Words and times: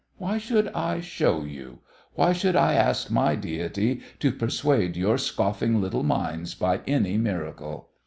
Why 0.17 0.39
should 0.39 0.67
I 0.69 0.99
show 0.99 1.43
you? 1.43 1.81
Why 2.15 2.33
should 2.33 2.55
I 2.55 2.73
ask 2.73 3.11
my 3.11 3.35
deity 3.35 4.01
to 4.17 4.31
persuade 4.31 4.97
your 4.97 5.19
scoffing 5.19 5.79
little 5.79 6.01
minds 6.01 6.55
by 6.55 6.79
any 6.87 7.19
miracle? 7.19 7.89